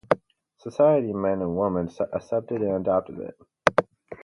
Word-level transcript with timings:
Society 0.57 1.13
men 1.13 1.43
and 1.43 1.55
women 1.55 1.87
accepted 2.11 2.63
and 2.63 2.77
adopted 2.77 3.19
it. 3.19 3.81